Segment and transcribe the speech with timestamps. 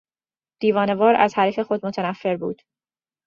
[0.61, 2.61] دیوانهوار از حریف خود متنفر بود.